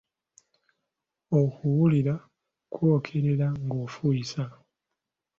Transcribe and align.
Okuwulira 1.41 2.15
okwokerera 2.71 3.47
ng’ofuuyisa. 3.65 4.43